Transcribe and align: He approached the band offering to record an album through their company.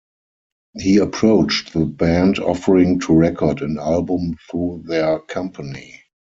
He 0.79 0.97
approached 0.97 1.73
the 1.73 1.85
band 1.85 2.39
offering 2.39 3.01
to 3.01 3.13
record 3.13 3.61
an 3.61 3.77
album 3.77 4.35
through 4.49 4.85
their 4.87 5.19
company. 5.19 6.01